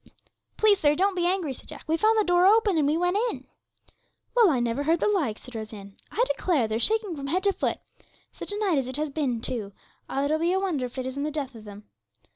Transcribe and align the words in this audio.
'Please, 0.57 0.79
sir, 0.79 0.95
don't 0.95 1.13
be 1.15 1.27
angry,' 1.27 1.53
said 1.53 1.67
Jack; 1.69 1.83
'we 1.87 1.95
found 1.95 2.17
the 2.17 2.23
door 2.23 2.47
open, 2.47 2.75
and 2.75 2.87
we 2.87 2.97
went 2.97 3.15
in.' 3.29 3.45
'Well, 4.35 4.49
I 4.49 4.59
never 4.59 4.81
heard 4.81 4.99
the 4.99 5.07
like,' 5.07 5.37
said 5.37 5.53
Rose 5.53 5.71
Ann. 5.73 5.95
'I 6.09 6.23
declare 6.35 6.67
they're 6.67 6.79
shaking 6.79 7.15
from 7.15 7.27
head 7.27 7.43
to 7.43 7.53
foot. 7.53 7.77
Such 8.31 8.51
a 8.51 8.57
night 8.57 8.79
as 8.79 8.87
it 8.87 8.97
has 8.97 9.11
been, 9.11 9.41
too; 9.41 9.73
it'll 10.09 10.39
be 10.39 10.53
a 10.53 10.59
wonder 10.59 10.87
if 10.87 10.97
it 10.97 11.05
isn't 11.05 11.21
the 11.21 11.29
death 11.29 11.53
of 11.53 11.65
them.' 11.65 11.83